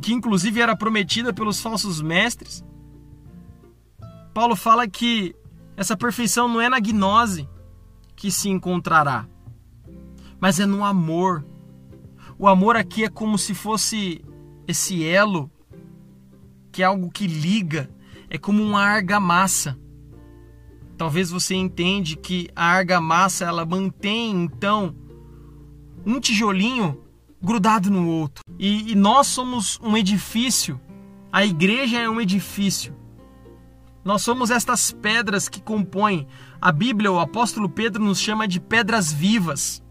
[0.00, 2.64] que inclusive era prometida pelos falsos mestres.
[4.32, 5.34] Paulo fala que
[5.76, 7.48] essa perfeição não é na gnose
[8.14, 9.26] que se encontrará,
[10.40, 11.44] mas é no amor.
[12.38, 14.24] O amor aqui é como se fosse
[14.66, 15.50] esse elo,
[16.70, 17.90] que é algo que liga,
[18.30, 19.78] é como uma argamassa.
[21.02, 24.94] Talvez você entende que a argamassa ela mantém então
[26.06, 27.02] um tijolinho
[27.42, 28.44] grudado no outro.
[28.56, 30.80] E, e nós somos um edifício,
[31.32, 32.94] a igreja é um edifício.
[34.04, 36.28] Nós somos estas pedras que compõem.
[36.60, 39.82] A Bíblia, o apóstolo Pedro nos chama de pedras vivas.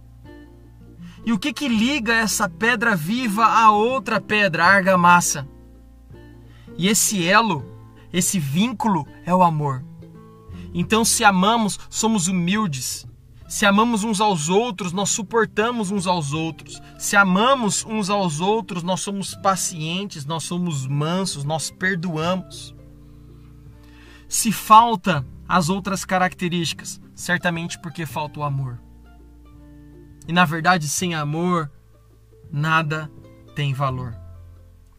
[1.26, 5.46] E o que que liga essa pedra viva a outra pedra, a argamassa?
[6.78, 7.66] E esse elo,
[8.14, 9.91] esse vínculo é o amor.
[10.74, 13.06] Então, se amamos, somos humildes,
[13.52, 16.82] se amamos uns aos outros, nós suportamos uns aos outros.
[16.98, 22.74] Se amamos uns aos outros, nós somos pacientes, nós somos mansos, nós perdoamos.
[24.30, 28.82] Se falta as outras características, certamente porque falta o amor.
[30.26, 31.70] E na verdade, sem amor,
[32.50, 33.12] nada
[33.54, 34.18] tem valor.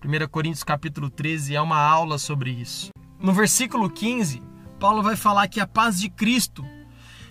[0.05, 2.91] 1 Coríntios capítulo 13 é uma aula sobre isso.
[3.19, 4.43] No versículo 15,
[4.83, 6.67] Paulo vai falar que a paz de Cristo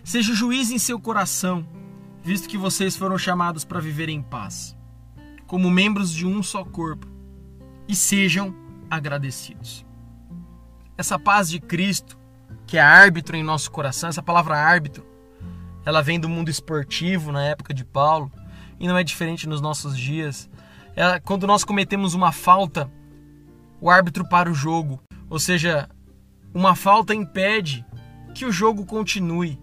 [0.03, 1.65] Seja juiz em seu coração,
[2.23, 4.75] visto que vocês foram chamados para viver em paz,
[5.45, 7.07] como membros de um só corpo,
[7.87, 8.55] e sejam
[8.89, 9.85] agradecidos.
[10.97, 12.17] Essa paz de Cristo,
[12.65, 15.05] que é árbitro em nosso coração, essa palavra árbitro,
[15.85, 18.31] ela vem do mundo esportivo na época de Paulo
[18.79, 20.49] e não é diferente nos nossos dias.
[20.95, 22.89] É quando nós cometemos uma falta,
[23.79, 24.99] o árbitro para o jogo,
[25.29, 25.87] ou seja,
[26.53, 27.85] uma falta impede
[28.33, 29.59] que o jogo continue.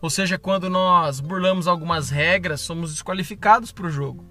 [0.00, 4.24] Ou seja, quando nós burlamos algumas regras, somos desqualificados para o jogo.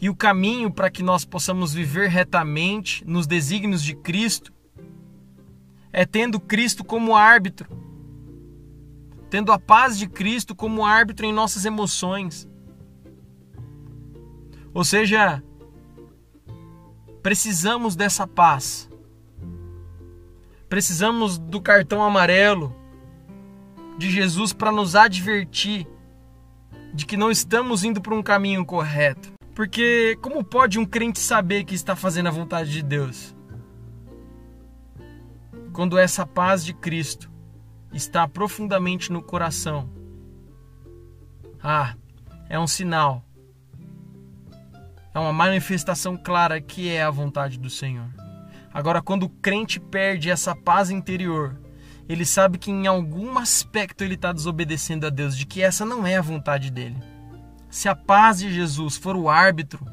[0.00, 4.52] E o caminho para que nós possamos viver retamente nos desígnios de Cristo
[5.92, 7.68] é tendo Cristo como árbitro,
[9.28, 12.48] tendo a paz de Cristo como árbitro em nossas emoções.
[14.72, 15.42] Ou seja,
[17.22, 18.88] precisamos dessa paz.
[20.68, 22.74] Precisamos do cartão amarelo
[23.98, 25.86] de Jesus para nos advertir
[26.94, 29.32] de que não estamos indo por um caminho correto.
[29.54, 33.34] Porque como pode um crente saber que está fazendo a vontade de Deus?
[35.72, 37.30] Quando essa paz de Cristo
[37.92, 39.88] está profundamente no coração.
[41.62, 41.94] Ah,
[42.48, 43.24] é um sinal.
[45.12, 48.08] É uma manifestação clara que é a vontade do Senhor.
[48.72, 51.58] Agora, quando o crente perde essa paz interior,
[52.08, 56.06] ele sabe que em algum aspecto ele está desobedecendo a Deus, de que essa não
[56.06, 56.96] é a vontade dele.
[57.68, 59.84] Se a paz de Jesus for o árbitro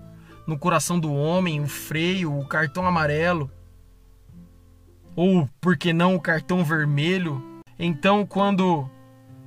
[0.46, 3.52] no coração do homem, o freio, o cartão amarelo,
[5.16, 8.90] ou por que não o cartão vermelho, então quando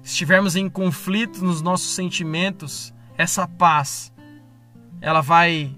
[0.03, 4.13] estivermos em conflito nos nossos sentimentos, essa paz
[5.01, 5.77] ela vai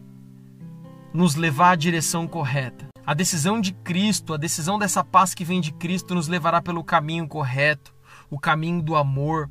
[1.13, 2.87] nos levar à direção correta.
[3.05, 6.85] A decisão de Cristo, a decisão dessa paz que vem de Cristo nos levará pelo
[6.85, 7.95] caminho correto,
[8.31, 9.51] o caminho do amor,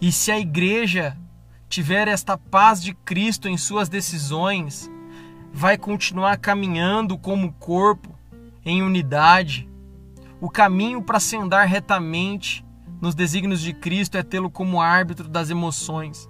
[0.00, 1.16] e se a igreja
[1.68, 4.90] tiver esta paz de Cristo em suas decisões,
[5.52, 8.14] vai continuar caminhando como corpo,
[8.64, 9.68] em unidade.
[10.40, 12.64] O caminho para se andar retamente
[13.00, 16.28] nos desígnios de Cristo é tê-lo como árbitro das emoções,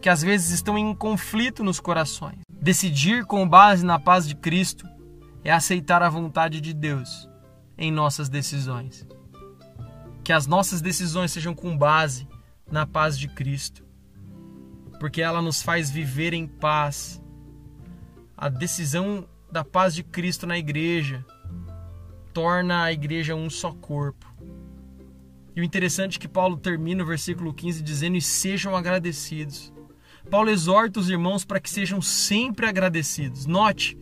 [0.00, 2.40] que às vezes estão em conflito nos corações.
[2.48, 4.86] Decidir com base na paz de Cristo
[5.44, 7.28] é aceitar a vontade de Deus
[7.78, 9.06] em nossas decisões.
[10.24, 12.28] Que as nossas decisões sejam com base
[12.70, 13.84] na paz de Cristo,
[14.98, 17.22] porque ela nos faz viver em paz.
[18.36, 21.24] A decisão da paz de Cristo na igreja
[22.32, 24.26] torna a igreja um só corpo.
[25.54, 29.72] E o interessante é que Paulo termina o versículo 15 dizendo: E sejam agradecidos.
[30.30, 33.46] Paulo exorta os irmãos para que sejam sempre agradecidos.
[33.46, 33.96] Note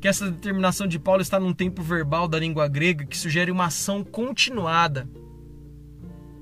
[0.00, 3.66] que essa determinação de Paulo está num tempo verbal da língua grega que sugere uma
[3.66, 5.08] ação continuada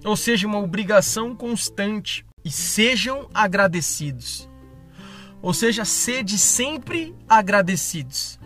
[0.07, 2.25] ou seja, uma obrigação constante.
[2.45, 4.49] E sejam agradecidos.
[5.43, 8.39] Ou seja, sede sempre agradecidos.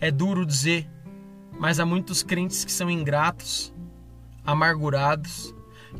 [0.00, 0.90] É duro dizer,
[1.60, 3.72] mas há muitos crentes que são ingratos,
[4.44, 5.54] amargurados,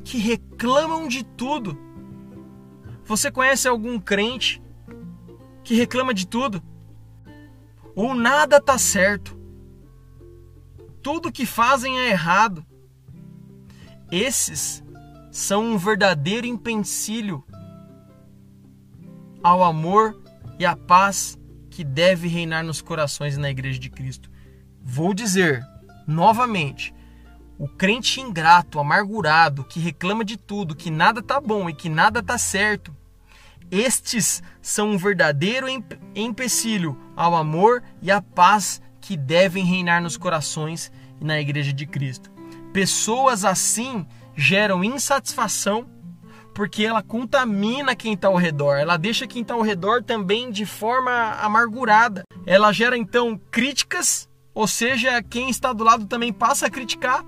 [0.04, 1.78] que reclamam de tudo.
[3.06, 4.60] Você conhece algum crente
[5.62, 6.62] que reclama de tudo?
[7.94, 9.38] Ou nada está certo?
[11.02, 12.66] Tudo que fazem é errado.
[14.10, 14.82] Esses
[15.30, 17.44] são um verdadeiro empecilho
[19.42, 20.20] ao amor
[20.58, 21.38] e à paz
[21.70, 24.30] que deve reinar nos corações na igreja de Cristo.
[24.82, 25.64] Vou dizer
[26.06, 26.92] novamente,
[27.58, 32.22] o crente ingrato, amargurado, que reclama de tudo, que nada tá bom e que nada
[32.22, 32.94] tá certo,
[33.70, 35.66] estes são um verdadeiro
[36.14, 41.86] empecilho ao amor e à paz que devem reinar nos corações e na igreja de
[41.86, 42.30] Cristo.
[42.72, 45.88] Pessoas assim geram insatisfação
[46.54, 50.64] porque ela contamina quem está ao redor, ela deixa quem está ao redor também de
[50.64, 52.22] forma amargurada.
[52.46, 57.22] Ela gera então críticas, ou seja, quem está do lado também passa a criticar.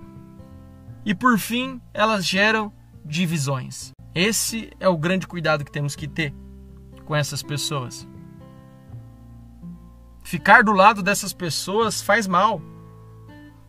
[1.09, 2.71] E por fim, elas geram
[3.03, 3.93] divisões.
[4.15, 6.35] Esse é o grande cuidado que temos que ter
[7.07, 8.07] com essas pessoas.
[10.23, 12.61] Ficar do lado dessas pessoas faz mal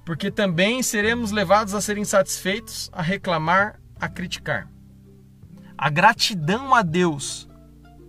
[0.03, 4.67] porque também seremos levados a ser insatisfeitos, a reclamar, a criticar.
[5.77, 7.47] A gratidão a Deus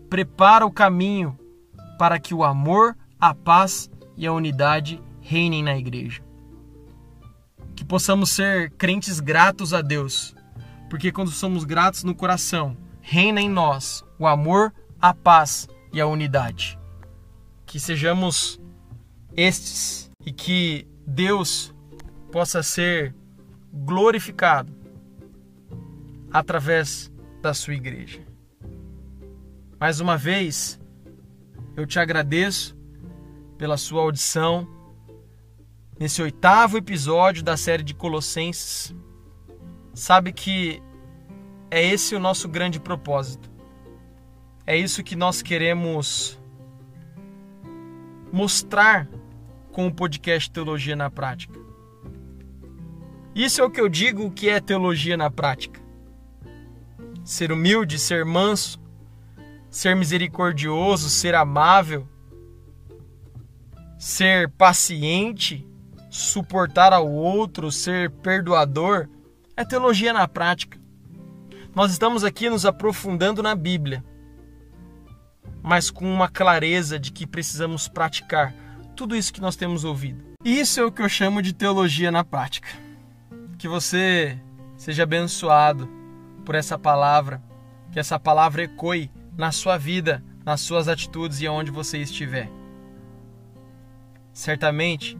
[0.09, 1.39] prepara o caminho
[2.01, 6.21] para que o amor, a paz e a unidade reinem na igreja.
[7.91, 10.33] Possamos ser crentes gratos a Deus,
[10.89, 16.07] porque quando somos gratos no coração, reina em nós o amor, a paz e a
[16.07, 16.79] unidade.
[17.67, 18.61] Que sejamos
[19.37, 21.75] estes e que Deus
[22.31, 23.13] possa ser
[23.73, 24.73] glorificado
[26.33, 27.11] através
[27.43, 28.25] da sua igreja.
[29.81, 30.79] Mais uma vez,
[31.77, 32.79] eu te agradeço
[33.59, 34.65] pela sua audição
[36.01, 38.95] nesse oitavo episódio da série de Colossenses.
[39.93, 40.83] Sabe que
[41.71, 43.51] é esse o nosso grande propósito.
[44.67, 46.41] É isso que nós queremos
[48.33, 49.07] mostrar
[49.73, 51.61] com o podcast Teologia na Prática.
[53.35, 55.83] Isso é o que eu digo que é teologia na prática.
[57.23, 58.81] Ser humilde, ser manso,
[59.69, 62.09] ser misericordioso, ser amável,
[63.99, 65.70] ser paciente,
[66.21, 69.09] suportar ao outro, ser perdoador,
[69.57, 70.79] é teologia na prática.
[71.75, 74.05] Nós estamos aqui nos aprofundando na Bíblia,
[75.63, 78.55] mas com uma clareza de que precisamos praticar
[78.97, 80.25] tudo isso que nós temos ouvido.
[80.45, 82.69] Isso é o que eu chamo de teologia na prática.
[83.59, 84.39] Que você
[84.77, 85.89] seja abençoado
[86.45, 87.43] por essa palavra,
[87.93, 92.51] que essa palavra ecoe na sua vida, nas suas atitudes e aonde você estiver.
[94.33, 95.19] Certamente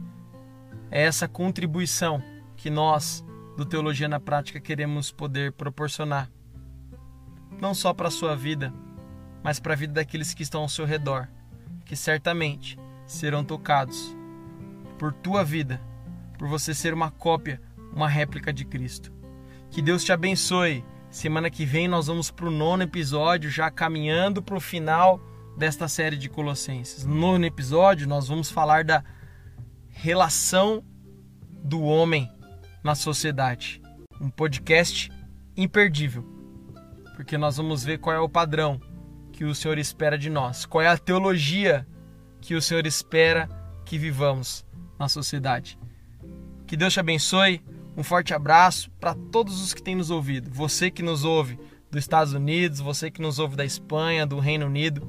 [0.91, 2.21] é essa contribuição
[2.57, 3.25] que nós
[3.57, 6.29] do Teologia na Prática queremos poder proporcionar,
[7.59, 8.73] não só para a sua vida,
[9.41, 11.27] mas para a vida daqueles que estão ao seu redor,
[11.85, 14.15] que certamente serão tocados
[14.99, 15.81] por tua vida,
[16.37, 17.61] por você ser uma cópia,
[17.93, 19.11] uma réplica de Cristo.
[19.69, 20.83] Que Deus te abençoe.
[21.09, 25.19] Semana que vem nós vamos para o nono episódio, já caminhando para o final
[25.57, 27.05] desta série de Colossenses.
[27.05, 29.03] No nono episódio, nós vamos falar da
[30.01, 30.83] relação
[31.63, 32.27] do homem
[32.83, 33.79] na sociedade.
[34.19, 35.11] Um podcast
[35.55, 36.25] imperdível,
[37.15, 38.81] porque nós vamos ver qual é o padrão
[39.31, 41.87] que o Senhor espera de nós, qual é a teologia
[42.41, 43.47] que o Senhor espera
[43.85, 44.65] que vivamos
[44.97, 45.77] na sociedade.
[46.65, 47.61] Que Deus te abençoe.
[47.95, 50.49] Um forte abraço para todos os que têm nos ouvido.
[50.51, 51.59] Você que nos ouve
[51.91, 55.07] dos Estados Unidos, você que nos ouve da Espanha, do Reino Unido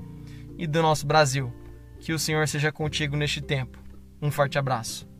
[0.58, 1.50] e do nosso Brasil.
[1.98, 3.81] Que o Senhor seja contigo neste tempo.
[4.22, 5.11] Um forte abraço.